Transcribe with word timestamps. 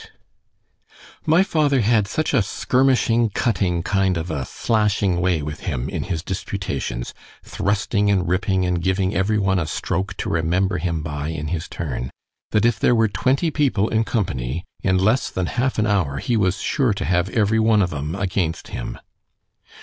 LVIII 0.01 1.27
MY 1.27 1.43
father 1.43 1.81
had 1.81 2.07
such 2.07 2.33
a 2.33 2.41
skirmishing, 2.41 3.29
cutting 3.29 3.83
kind 3.83 4.17
of 4.17 4.31
a 4.31 4.45
slashing 4.45 5.21
way 5.21 5.43
with 5.43 5.59
him 5.59 5.87
in 5.89 6.01
his 6.05 6.23
disputations, 6.23 7.13
thrusting 7.43 8.09
and 8.09 8.27
ripping, 8.27 8.65
and 8.65 8.81
giving 8.81 9.13
every 9.13 9.37
one 9.37 9.59
a 9.59 9.67
re 9.69 9.69
were 12.91 13.07
twenty 13.07 13.51
people 13.51 13.89
in 13.89 14.03
company—in 14.03 14.97
less 14.97 15.29
than 15.29 15.45
half 15.45 15.77
an 15.77 15.85
hour 15.85 16.17
he 16.17 16.35
was 16.35 16.57
sure 16.59 16.95
to 16.95 17.05
have 17.05 17.29
every 17.29 17.59
one 17.59 17.83
of 17.83 17.93
'em 17.93 18.15
against 18.15 18.69
him. 18.69 18.97